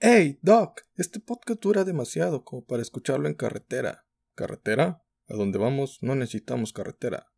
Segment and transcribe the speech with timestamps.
[0.00, 4.06] Hey, Doc, este podcast dura demasiado como para escucharlo en carretera.
[4.36, 5.04] ¿Carretera?
[5.26, 7.32] A donde vamos no necesitamos carretera,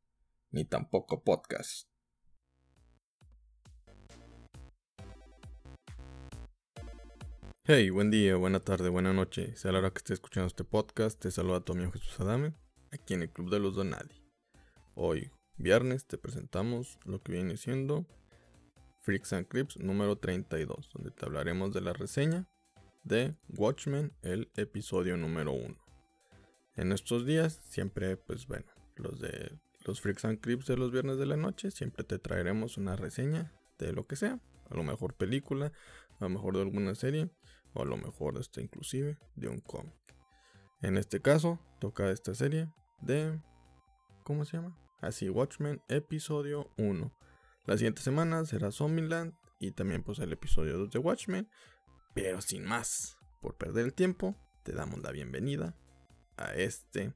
[0.50, 1.88] ni tampoco podcast.
[7.64, 9.56] Hey, buen día, buena tarde, buena noche.
[9.56, 12.52] Sea la hora que estés escuchando este podcast, te saluda tu amigo Jesús Adame,
[12.92, 14.22] aquí en el Club de los Donadi.
[14.94, 18.04] Hoy, viernes, te presentamos lo que viene siendo
[19.00, 22.48] Freaks and Crips número 32, donde te hablaremos de la reseña
[23.02, 25.76] de Watchmen, el episodio número 1.
[26.76, 31.16] En estos días, siempre, pues bueno, los de los Freaks and Crips de los viernes
[31.16, 35.14] de la noche, siempre te traeremos una reseña de lo que sea, a lo mejor
[35.14, 35.72] película,
[36.18, 37.30] a lo mejor de alguna serie,
[37.72, 39.94] o a lo mejor hasta inclusive de un cómic.
[40.82, 42.68] En este caso, toca esta serie
[43.00, 43.40] de...
[44.24, 44.76] ¿Cómo se llama?
[45.00, 47.12] Así, Watchmen, episodio 1.
[47.70, 51.48] La siguiente semana será Zombieland y también pues el episodio 2 de Watchmen.
[52.16, 55.76] Pero sin más, por perder el tiempo, te damos la bienvenida
[56.36, 57.14] a este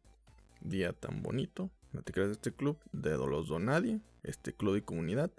[0.60, 1.72] día tan bonito.
[1.90, 5.32] No te creas este club de los Donadie, este club y comunidad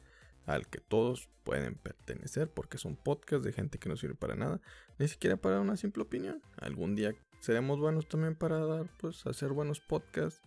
[0.45, 4.59] al que todos pueden pertenecer porque son podcasts de gente que no sirve para nada,
[4.99, 6.41] ni siquiera para una simple opinión.
[6.57, 10.41] Algún día seremos buenos también para dar, pues, hacer buenos podcasts,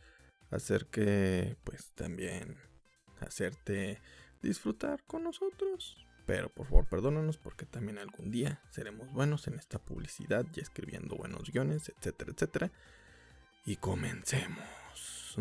[0.50, 2.58] hacer que, pues, también
[3.20, 3.98] hacerte
[4.42, 5.96] disfrutar con nosotros.
[6.26, 11.16] Pero por favor, perdónanos porque también algún día seremos buenos en esta publicidad y escribiendo
[11.16, 12.72] buenos guiones, etcétera, etcétera.
[13.64, 14.58] Y comencemos.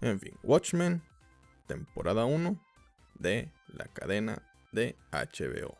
[0.00, 1.02] en fin, Watchmen,
[1.66, 2.60] temporada 1,
[3.20, 5.78] de la cadena de HBO.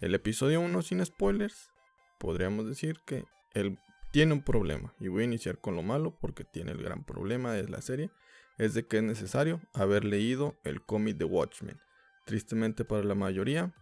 [0.00, 1.70] El episodio 1 sin spoilers,
[2.18, 3.78] podríamos decir que él
[4.10, 4.94] tiene un problema.
[4.98, 8.10] Y voy a iniciar con lo malo porque tiene el gran problema de la serie.
[8.58, 11.80] Es de que es necesario haber leído el cómic de Watchmen.
[12.24, 13.74] Tristemente para la mayoría,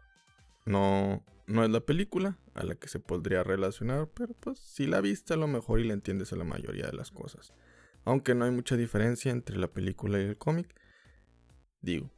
[0.64, 5.00] no, no es la película a la que se podría relacionar, pero pues si la
[5.00, 7.52] viste a lo mejor y la entiendes a la mayoría de las cosas.
[8.04, 10.74] Aunque no hay mucha diferencia entre la película y el cómic,
[11.80, 12.10] digo,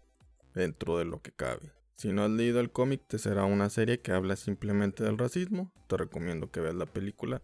[0.54, 1.72] dentro de lo que cabe.
[1.96, 5.72] Si no has leído el cómic, te será una serie que habla simplemente del racismo.
[5.88, 7.42] Te recomiendo que veas la película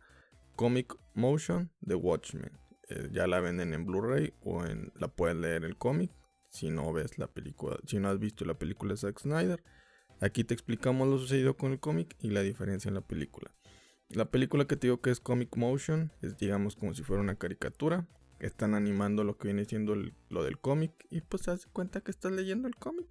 [0.56, 2.59] Comic Motion de Watchmen.
[2.90, 6.12] Eh, ya la venden en Blu-ray o en la puedes leer el cómic.
[6.48, 9.62] Si no ves la película, si no has visto la película de Zack Snyder,
[10.20, 13.54] aquí te explicamos lo sucedido con el cómic y la diferencia en la película.
[14.08, 17.36] La película que te digo que es Comic Motion es digamos como si fuera una
[17.36, 18.08] caricatura
[18.40, 19.94] están animando lo que viene siendo
[20.28, 23.06] lo del cómic y pues se hace cuenta que estás leyendo el cómic.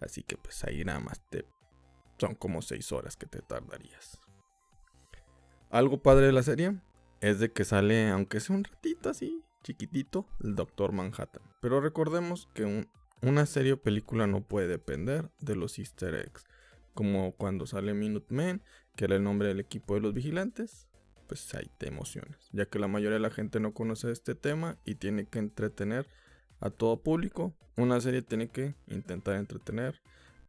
[0.00, 1.46] Así que pues ahí nada más te...
[2.18, 4.18] Son como 6 horas que te tardarías.
[5.70, 6.80] Algo padre de la serie
[7.20, 11.42] es de que sale, aunque sea un ratito así, chiquitito, el Doctor Manhattan.
[11.60, 12.86] Pero recordemos que
[13.22, 16.44] una serie o película no puede depender de los easter eggs.
[16.94, 18.62] Como cuando sale Minutemen,
[18.96, 20.90] que era el nombre del equipo de los vigilantes
[21.30, 24.78] pues ahí te emocionas, ya que la mayoría de la gente no conoce este tema
[24.84, 26.08] y tiene que entretener
[26.58, 27.54] a todo público.
[27.76, 30.02] Una serie tiene que intentar entretener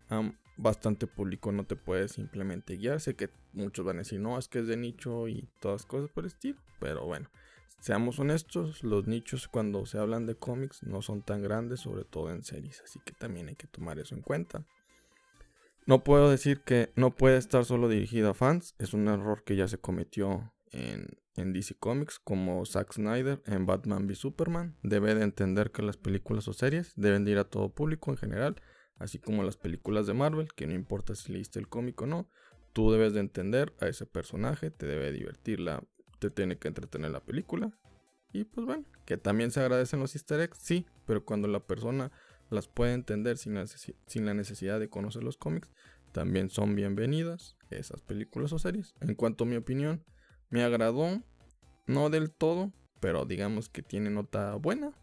[0.10, 3.00] a bastante público, no te puedes simplemente guiar.
[3.00, 6.10] Sé que muchos van a decir, no, es que es de nicho y todas cosas
[6.10, 7.30] por el estilo, pero bueno.
[7.80, 12.30] Seamos honestos, los nichos cuando se hablan de cómics no son tan grandes, sobre todo
[12.30, 14.68] en series, así que también hay que tomar eso en cuenta.
[15.88, 19.56] No puedo decir que no puede estar solo dirigido a fans, es un error que
[19.56, 24.78] ya se cometió en, DC Comics como Zack Snyder en Batman v Superman.
[24.84, 28.18] Debe de entender que las películas o series deben de ir a todo público en
[28.18, 28.62] general,
[29.02, 32.30] así como las películas de Marvel, que no importa si leíste el cómic o no,
[32.74, 35.84] tú debes de entender a ese personaje, te debe divertirla,
[36.20, 37.78] te tiene que entretener la película.
[38.32, 42.12] Y pues bueno, que también se agradecen los easter eggs, sí, pero cuando la persona
[42.50, 43.58] las puede entender sin
[44.08, 45.72] sin la necesidad de conocer los cómics,
[46.12, 48.94] también son bienvenidas esas películas o series.
[49.02, 50.04] En cuanto a mi opinión,
[50.50, 51.24] me agradó,
[51.88, 54.94] no del todo, pero digamos que tiene nota buena,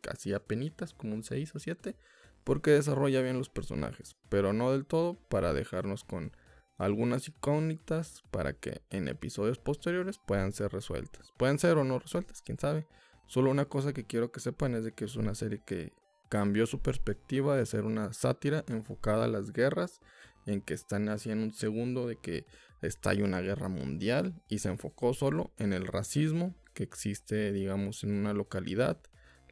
[0.00, 1.96] casi a penitas, como un 6 o 7,
[2.44, 6.32] porque desarrolla bien los personajes, pero no del todo para dejarnos con
[6.78, 11.32] algunas incógnitas para que en episodios posteriores puedan ser resueltas.
[11.36, 12.86] Pueden ser o no resueltas, quién sabe.
[13.26, 15.92] Solo una cosa que quiero que sepan es de que es una serie que
[16.28, 20.00] cambió su perspectiva de ser una sátira enfocada a las guerras,
[20.46, 22.46] en que están haciendo un segundo de que
[22.80, 28.12] estalla una guerra mundial y se enfocó solo en el racismo que existe, digamos, en
[28.12, 28.98] una localidad.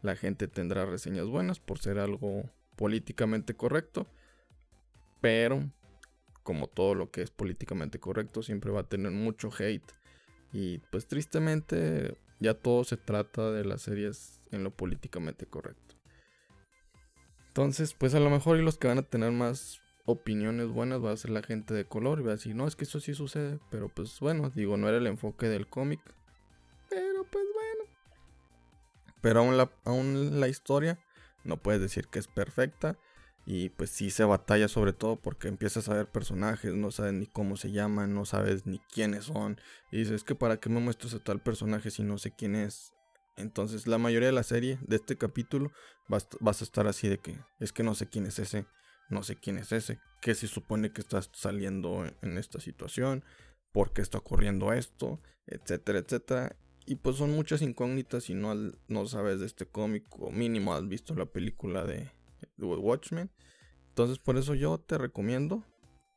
[0.00, 4.06] La gente tendrá reseñas buenas por ser algo políticamente correcto,
[5.20, 5.70] pero
[6.43, 9.93] como todo lo que es políticamente correcto siempre va a tener mucho hate
[10.52, 15.96] y pues tristemente ya todo se trata de las series en lo políticamente correcto.
[17.49, 21.11] Entonces, pues a lo mejor y los que van a tener más opiniones buenas va
[21.11, 23.14] a ser la gente de color y va a decir, no, es que eso sí
[23.14, 26.00] sucede, pero pues bueno, digo, no era el enfoque del cómic,
[26.88, 27.90] pero pues bueno.
[29.20, 30.99] Pero aún la, aún la historia
[31.46, 32.98] no puedes decir que es perfecta
[33.46, 37.26] y pues sí se batalla sobre todo porque empiezas a ver personajes, no sabes ni
[37.26, 39.60] cómo se llaman, no sabes ni quiénes son.
[39.93, 42.56] Y dices, es que para qué me muestras a tal personaje si no sé quién
[42.56, 42.93] es.
[43.37, 45.70] Entonces la mayoría de la serie, de este capítulo,
[46.08, 48.66] vas, vas a estar así de que es que no sé quién es ese,
[49.08, 53.25] no sé quién es ese, qué se supone que estás saliendo en, esta situación,
[53.72, 56.56] por qué está ocurriendo esto, etcétera, etcétera.
[56.86, 58.54] Y pues son muchas incógnitas si no,
[58.86, 62.10] no sabes de este cómic o mínimo has visto la película de,
[62.58, 63.30] Watchmen.
[63.88, 65.64] Entonces por eso yo te recomiendo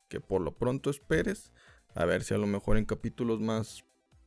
[0.08, 1.52] que por lo pronto esperes
[1.94, 3.84] a ver si a lo mejor en capítulos más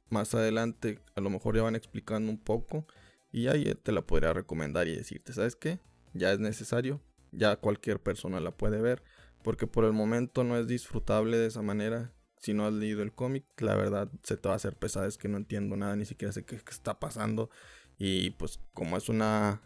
[0.10, 2.86] más adelante a lo mejor ya van explicando un poco
[3.32, 5.80] y ahí te la podría recomendar y decirte, ¿sabes qué?
[6.14, 7.02] Ya es necesario,
[7.32, 9.04] ya cualquier persona la puede ver,
[9.44, 12.14] porque por el momento no es disfrutable de esa manera.
[12.44, 15.18] Si no has leído el cómic, la verdad se te va a hacer pesada, es
[15.18, 17.50] que no entiendo nada, ni siquiera sé qué, está pasando.
[17.98, 19.62] Y pues como es una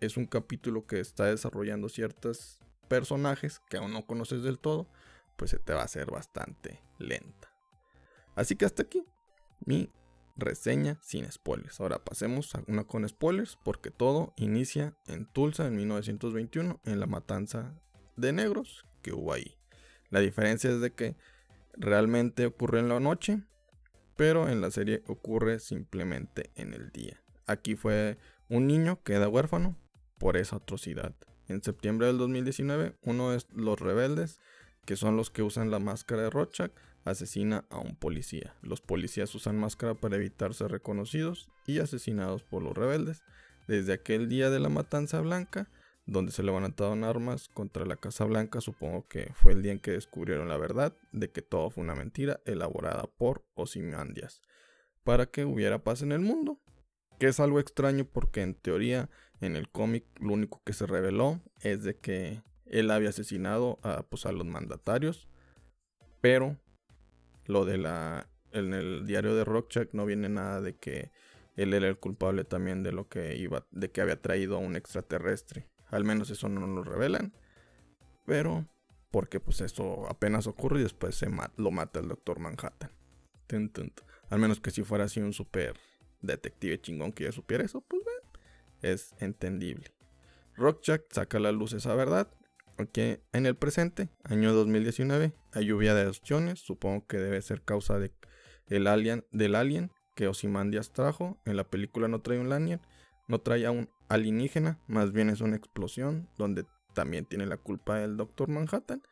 [0.00, 4.88] es un capítulo que está desarrollando ciertos personajes que aún no conoces del todo,
[5.36, 7.52] pues se te va a hacer bastante lenta.
[8.34, 9.04] Así que hasta aquí
[9.64, 9.88] mi
[10.36, 11.78] reseña sin spoilers.
[11.78, 17.06] Ahora pasemos a una con spoilers porque todo inicia en Tulsa en 1921 en la
[17.06, 17.80] matanza
[18.16, 19.56] de negros que hubo ahí.
[20.10, 21.14] La diferencia es de que
[21.76, 23.42] realmente ocurre en la noche,
[24.16, 27.22] pero en la serie ocurre simplemente en el día.
[27.46, 28.18] Aquí fue
[28.48, 29.76] un niño queda huérfano
[30.18, 31.14] por esa atrocidad.
[31.48, 34.40] En septiembre del 2019, uno de los rebeldes,
[34.84, 36.72] que son los que usan la máscara de Rorschach,
[37.04, 38.54] asesina a un policía.
[38.62, 43.22] Los policías usan máscara para evitar ser reconocidos y asesinados por los rebeldes.
[43.68, 45.68] Desde aquel día de la matanza blanca,
[46.06, 49.90] donde se levantaron armas contra la Casa Blanca, supongo que fue el día en que
[49.90, 54.40] descubrieron la verdad de que todo fue una mentira elaborada por Ozymandias
[55.04, 56.60] para que hubiera paz en el mundo
[57.18, 59.08] que es algo extraño porque en teoría
[59.40, 64.02] en el cómic lo único que se reveló es de que él había asesinado a,
[64.02, 65.28] pues, los mandatarios,
[66.20, 66.58] pero
[67.46, 71.10] lo de la en el diario de Rockchuck no viene nada de que
[71.56, 74.76] él era el culpable también de lo que iba de que había traído a un
[74.76, 75.68] extraterrestre.
[75.88, 77.32] Al menos eso no lo revelan,
[78.24, 78.66] pero
[79.10, 82.90] porque pues eso apenas ocurre y después se lo mata el Doctor Manhattan.
[84.28, 85.76] Al menos que si fuera así un super
[86.20, 88.02] detective chingón que ya supiera eso, pues
[88.82, 89.92] es entendible.
[90.56, 92.28] Rockjack saca a la luz esa verdad.
[92.92, 96.60] Que en el presente, año 2019, hay lluvia de opciones.
[96.60, 98.12] Supongo que debe ser causa de
[98.68, 101.40] el alien, del alien que Ozymandias trajo.
[101.46, 102.82] En la película no trae un alien,
[103.28, 106.64] no trae a un alienígena, más bien es una explosión donde
[106.94, 109.02] también tiene la culpa el Doctor Manhattan.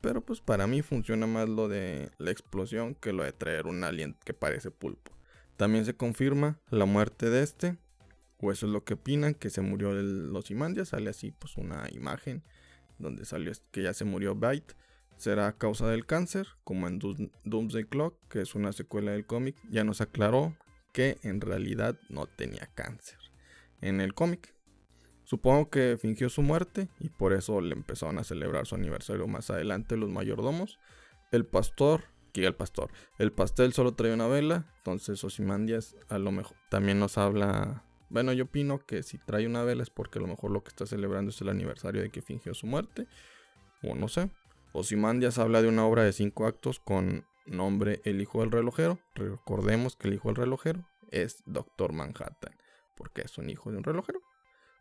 [0.00, 3.84] Pero pues para mí funciona más lo de la explosión que lo de traer un
[3.84, 5.12] alien que parece pulpo.
[5.56, 7.76] También se confirma la muerte de este,
[8.38, 10.88] o eso es lo que opinan, que se murió los Imandias.
[10.88, 12.42] Sale así pues una imagen
[12.98, 14.74] donde salió que ya se murió Byte.
[15.18, 16.98] Será a causa del cáncer, como en
[17.44, 19.54] Doomsday Clock, que es una secuela del cómic.
[19.70, 20.56] Ya nos aclaró
[20.94, 23.18] que en realidad no tenía cáncer.
[23.80, 24.54] En el cómic,
[25.30, 29.48] Supongo que fingió su muerte y por eso le empezaron a celebrar su aniversario más
[29.48, 30.80] adelante los mayordomos.
[31.30, 32.90] El pastor que el pastor.
[33.16, 37.84] El pastel solo trae una vela, entonces Osimandias a lo mejor también nos habla.
[38.08, 40.68] Bueno, yo opino que si trae una vela es porque a lo mejor lo que
[40.70, 43.06] está celebrando es el aniversario de que fingió su muerte.
[43.84, 44.30] O no sé.
[44.72, 48.98] Osimandias habla de una obra de cinco actos con nombre El Hijo del Relojero.
[49.14, 52.56] Recordemos que el Hijo del Relojero es Doctor Manhattan,
[53.00, 54.20] porque es un hijo de un relojero.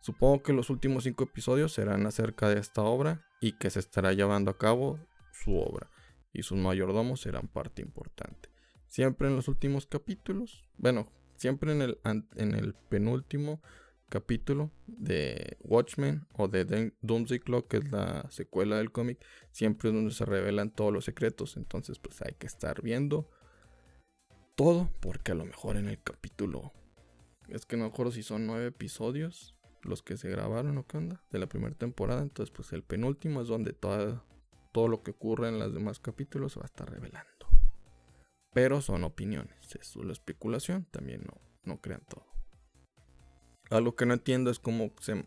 [0.01, 4.11] Supongo que los últimos cinco episodios serán acerca de esta obra y que se estará
[4.11, 4.99] llevando a cabo
[5.31, 5.89] su obra
[6.33, 8.49] y sus mayordomos serán parte importante.
[8.87, 13.61] Siempre en los últimos capítulos, bueno, siempre en el, en el penúltimo
[14.09, 19.95] capítulo de Watchmen o de Doomsday Clock, que es la secuela del cómic, siempre es
[19.95, 21.55] donde se revelan todos los secretos.
[21.55, 23.29] Entonces, pues hay que estar viendo
[24.59, 26.73] todo, porque a lo mejor en el capítulo,
[27.51, 30.97] es que no me acuerdo si son nueve episodios los que se grabaron o qué
[30.97, 32.21] onda, de la primera temporada.
[32.21, 34.23] Entonces, pues el penúltimo es donde toda
[34.71, 37.47] todo lo que ocurre en los demás capítulos se va a estar revelando.
[38.53, 42.25] Pero son opiniones, es solo especulación, también no, no crean todo.
[43.69, 45.25] Algo que no entiendo es cómo, se,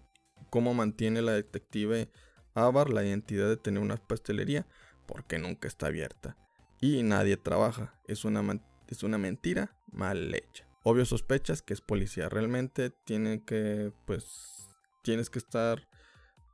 [0.51, 2.11] cómo mantiene la detective
[2.55, 4.67] Avar la identidad de tener una pastelería,
[5.07, 6.37] porque nunca está abierta.
[6.81, 10.69] Y nadie trabaja, es una, es una mentira mal hecha.
[10.85, 14.69] Obvio sospechas que es policía, realmente tiene que, pues,
[15.03, 15.89] tienes que estar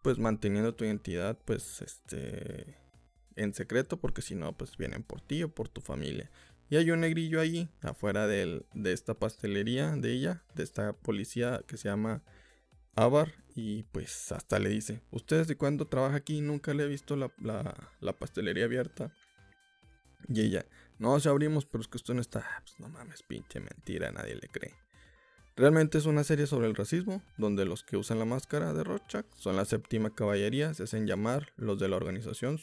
[0.03, 2.77] pues manteniendo tu identidad pues este
[3.37, 6.31] en secreto porque si no pues vienen por ti o por tu familia.
[6.71, 11.77] Y hay un negrillo ahí afuera de esta pastelería de ella, de esta policía que
[11.77, 12.23] se llama
[12.95, 16.41] Avar y pues hasta le dice, ¿ustedes de cuándo trabaja aquí?
[16.41, 17.33] Nunca le he visto la,
[18.01, 19.15] la pastelería abierta.
[20.29, 20.67] Y ella,
[20.99, 22.45] no, se abrimos, pero es que esto no está.
[22.65, 24.75] Pues no mames, pinche mentira, nadie le cree.
[25.59, 29.27] Realmente es una serie sobre el racismo, donde los que usan la máscara de Rorschach
[29.35, 32.59] son la séptima caballería, se hacen llamar los de la organización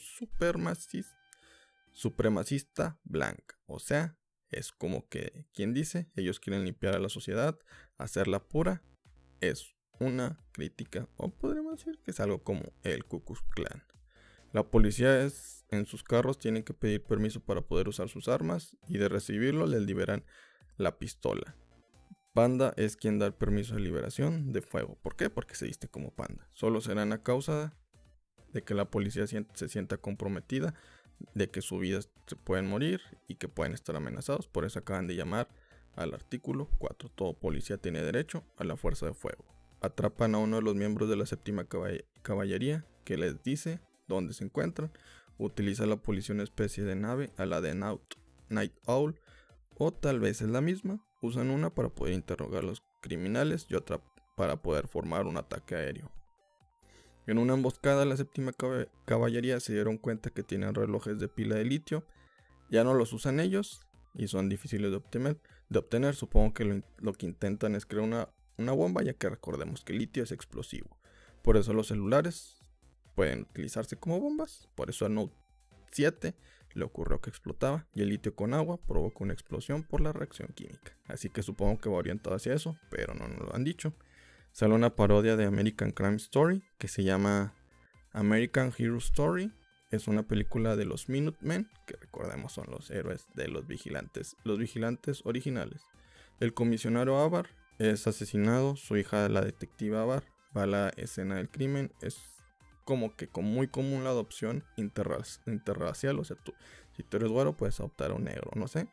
[1.92, 3.58] supremacista blanca.
[3.66, 4.16] O sea,
[4.48, 7.58] es como que, quien dice, ellos quieren limpiar a la sociedad,
[7.98, 8.82] hacerla pura.
[9.42, 13.84] Es una crítica, o podríamos decir que es algo como el Ku Klux Klan.
[14.56, 18.74] La policía es, en sus carros tienen que pedir permiso para poder usar sus armas
[18.88, 20.24] y de recibirlo les liberan
[20.78, 21.54] la pistola.
[22.32, 24.98] Panda es quien da el permiso de liberación de fuego.
[25.02, 25.28] ¿Por qué?
[25.28, 26.48] Porque se viste como panda.
[26.54, 27.76] Solo serán a causa
[28.54, 30.72] de que la policía se sienta comprometida,
[31.34, 34.48] de que su vida se pueden morir y que pueden estar amenazados.
[34.48, 35.50] Por eso acaban de llamar
[35.96, 37.10] al artículo 4.
[37.10, 39.44] Todo policía tiene derecho a la fuerza de fuego.
[39.82, 41.66] Atrapan a uno de los miembros de la séptima
[42.22, 44.92] caballería que les dice donde se encuentran.
[45.38, 47.74] Utiliza la policía una especie de nave a la de
[48.48, 49.20] Night Owl,
[49.78, 51.04] o tal vez es la misma.
[51.20, 54.00] Usan una para poder interrogar a los criminales y otra
[54.36, 56.10] para poder formar un ataque aéreo.
[57.26, 58.52] En una emboscada, la séptima
[59.04, 62.04] caballería se dieron cuenta que tienen relojes de pila de litio.
[62.70, 63.84] Ya no los usan ellos
[64.14, 65.40] y son difíciles de obtener.
[65.68, 66.14] De obtener.
[66.14, 69.98] Supongo que lo, que intentan es crear una, una bomba, ya que recordemos que el
[69.98, 70.96] litio es explosivo.
[71.42, 72.55] Por eso los celulares
[73.16, 74.68] pueden utilizarse como bombas.
[74.76, 75.34] Por eso a Note
[75.90, 76.36] 7
[76.74, 80.48] le ocurrió que explotaba y el litio con agua provoca una explosión por la reacción
[80.54, 80.96] química.
[81.06, 83.94] Así que supongo que va orientado hacia eso, pero no nos lo han dicho.
[84.52, 87.54] Sale una parodia de American Crime Story que se llama
[88.12, 89.52] American Hero Story.
[89.90, 94.58] Es una película de los Minutemen, que recordemos son los héroes de los vigilantes, los
[94.58, 95.82] vigilantes originales.
[96.40, 100.24] El comisionado Avar es asesinado, su hija la detective Avar
[100.56, 102.35] va a la escena del crimen, es
[102.86, 106.18] como que muy común la adopción interracial.
[106.20, 106.54] O sea, tú,
[106.96, 108.88] si tú eres güero, puedes adoptar a un negro, no sé.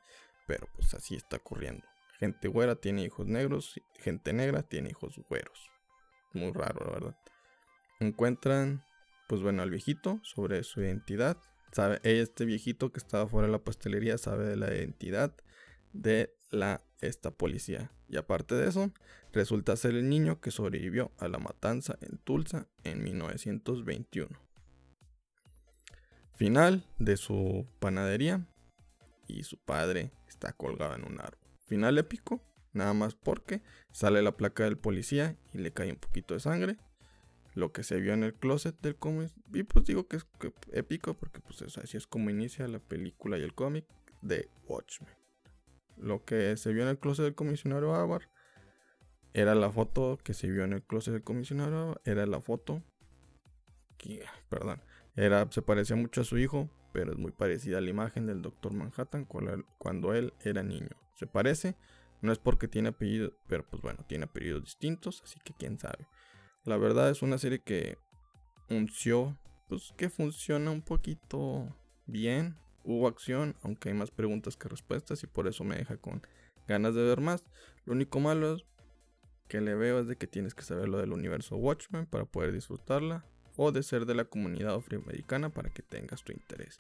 [0.48, 1.86] Pero pues así está ocurriendo.
[2.20, 5.70] Gente güera tiene hijos negros, gente negra tiene hijos güeros.
[6.34, 7.18] Muy raro, la verdad.
[8.00, 8.84] Encuentran,
[9.30, 11.38] pues bueno, al viejito sobre su identidad.
[11.72, 15.36] Sabe, este viejito que estaba fuera de la pastelería sabe de la identidad
[15.92, 17.92] de la esta policía.
[18.10, 18.92] Y aparte de eso,
[19.32, 24.30] resulta ser el niño que sobrevivió a la matanza en Tulsa en 1921.
[26.36, 28.46] Final de su panadería
[29.28, 31.40] y su padre está colgado en un árbol.
[31.66, 32.42] Final épico,
[32.74, 36.78] nada más porque sale la placa del policía y le cae un poquito de sangre.
[37.54, 39.32] Lo que se vio en el closet del cómic.
[39.54, 40.26] Y pues digo que es
[40.72, 43.86] épico porque pues así es como inicia la película y el cómic
[44.22, 45.23] de Watchmen.
[45.98, 48.30] Lo que se vio en el closet del comisionado Avar
[49.34, 52.84] era la foto que se vio en el closet del comisionado era la foto
[53.98, 54.82] que, perdón,
[55.16, 58.42] era, se parecía mucho a su hijo, pero es muy parecida a la imagen del
[58.42, 60.90] Doctor Manhattan cuando él era niño.
[61.16, 61.76] Se parece,
[62.22, 66.08] no es porque tiene apellido, pero pues bueno, tiene apellidos distintos, así que quién sabe.
[66.64, 67.98] La verdad es una serie que
[68.70, 75.24] unció, pues que funciona un poquito bien, hubo acción, aunque hay más preguntas que respuestas
[75.24, 76.22] y por eso me deja con
[76.68, 77.46] ganas de ver más.
[77.86, 78.58] Lo único malo
[79.48, 82.52] que le veo es de que tienes que saber lo del universo Watchmen para poder
[82.52, 83.26] disfrutarla
[83.56, 86.80] o de ser de la comunidad afroamericana para que tengas tu interés.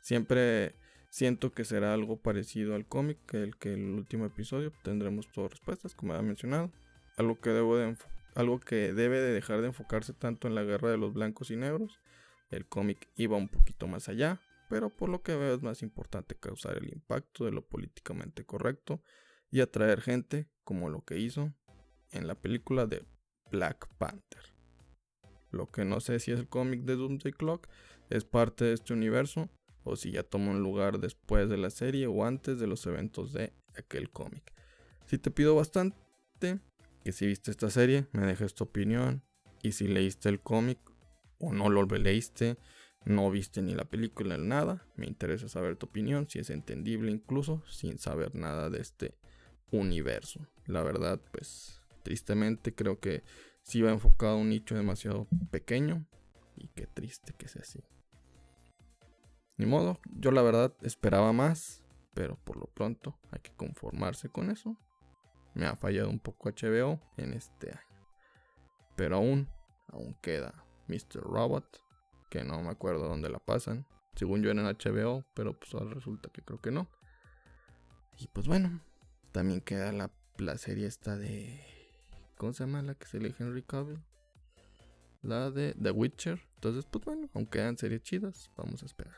[0.00, 0.74] Siempre
[1.10, 5.52] siento que será algo parecido al cómic que el que el último episodio tendremos todas
[5.52, 6.70] respuestas como había mencionado.
[7.16, 7.96] Algo que, debo de
[8.34, 11.56] algo que debe de dejar de enfocarse tanto en la guerra de los blancos y
[11.56, 12.00] negros.
[12.50, 14.40] El cómic iba un poquito más allá,
[14.74, 19.00] pero por lo que veo es más importante causar el impacto de lo políticamente correcto
[19.52, 21.54] y atraer gente como lo que hizo
[22.10, 23.04] en la película de
[23.52, 24.42] Black Panther.
[25.52, 27.68] Lo que no sé si es el cómic de Doomsday Clock
[28.10, 29.48] es parte de este universo
[29.84, 33.32] o si ya toma un lugar después de la serie o antes de los eventos
[33.32, 34.52] de aquel cómic.
[35.06, 35.94] Si te pido bastante
[36.40, 39.22] que si viste esta serie me dejes tu opinión
[39.62, 40.80] y si leíste el cómic
[41.38, 42.56] o no lo leíste
[43.04, 47.10] no viste ni la película ni nada, me interesa saber tu opinión, si es entendible
[47.10, 49.18] incluso sin saber nada de este
[49.70, 50.46] universo.
[50.66, 53.24] La verdad, pues tristemente creo que
[53.62, 56.06] sí va enfocado a un nicho demasiado pequeño
[56.56, 57.82] y qué triste que sea así.
[59.56, 61.84] Ni modo, yo la verdad esperaba más,
[62.14, 64.76] pero por lo pronto hay que conformarse con eso.
[65.54, 68.06] Me ha fallado un poco HBO en este año.
[68.96, 69.48] Pero aún,
[69.88, 71.20] aún queda Mr.
[71.20, 71.83] Robot,
[72.34, 73.86] que no me acuerdo dónde la pasan.
[74.16, 76.90] Según yo era en HBO, pero pues ahora resulta que creo que no.
[78.18, 78.80] Y pues bueno,
[79.30, 81.60] también queda la, la serie esta de...
[82.36, 84.02] ¿Cómo se llama la que se elige Henry Cavill?
[85.22, 86.42] La de The Witcher.
[86.56, 89.14] Entonces, pues bueno, aunque quedan series chidas, vamos a esperar.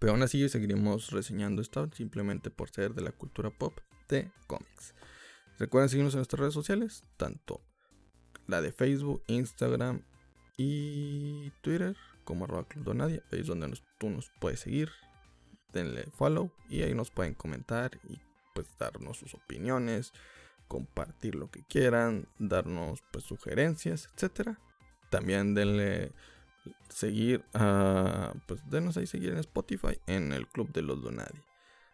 [0.00, 4.96] Pero aún así seguiremos reseñando esto simplemente por ser de la cultura pop de cómics.
[5.60, 7.60] Recuerden seguirnos en nuestras redes sociales, tanto
[8.48, 10.02] la de Facebook, Instagram
[10.56, 13.22] y Twitter como arroba Club Donadia.
[13.32, 14.90] Ahí es donde tú nos puedes seguir.
[15.72, 18.18] Denle follow y ahí nos pueden comentar y
[18.54, 20.12] pues darnos sus opiniones,
[20.68, 24.58] compartir lo que quieran, darnos pues sugerencias, etcétera.
[25.10, 26.12] También denle
[26.88, 31.42] seguir a pues denos ahí seguir en Spotify en el Club de los Donadi.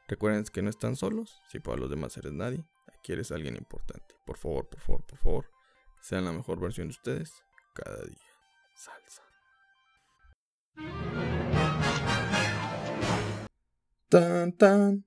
[0.08, 2.64] Recuerden que no están solos, si para los demás eres nadie,
[2.96, 4.14] aquí eres alguien importante.
[4.26, 5.50] Por favor, por favor, por favor,
[6.00, 7.32] sean la mejor versión de ustedes
[7.74, 8.31] cada día.
[8.74, 9.22] Salsa.
[14.08, 15.04] Tan tan.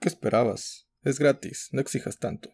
[0.00, 0.86] ¿Qué esperabas?
[1.02, 2.50] Es gratis, no exijas tanto.